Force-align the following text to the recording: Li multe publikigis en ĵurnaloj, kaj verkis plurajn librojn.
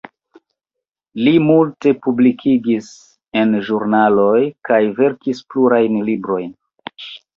Li 1.25 1.33
multe 1.49 1.91
publikigis 2.07 2.89
en 3.41 3.53
ĵurnaloj, 3.67 4.41
kaj 4.71 4.81
verkis 5.01 5.45
plurajn 5.53 6.01
librojn. 6.09 6.51